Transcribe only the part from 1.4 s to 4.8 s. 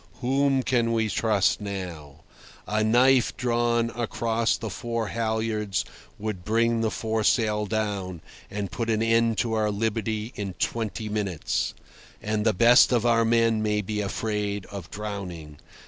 now? A knife drawn across the